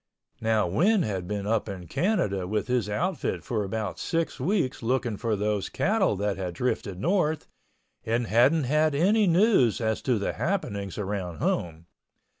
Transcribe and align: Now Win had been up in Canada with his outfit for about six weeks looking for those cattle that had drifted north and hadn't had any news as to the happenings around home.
Now 0.41 0.65
Win 0.65 1.03
had 1.03 1.27
been 1.27 1.45
up 1.45 1.69
in 1.69 1.85
Canada 1.85 2.47
with 2.47 2.65
his 2.67 2.89
outfit 2.89 3.43
for 3.43 3.63
about 3.63 3.99
six 3.99 4.39
weeks 4.39 4.81
looking 4.81 5.15
for 5.15 5.35
those 5.35 5.69
cattle 5.69 6.15
that 6.15 6.37
had 6.37 6.55
drifted 6.55 6.99
north 6.99 7.45
and 8.03 8.25
hadn't 8.25 8.63
had 8.63 8.95
any 8.95 9.27
news 9.27 9.79
as 9.79 10.01
to 10.01 10.17
the 10.17 10.33
happenings 10.33 10.97
around 10.97 11.37
home. 11.37 11.85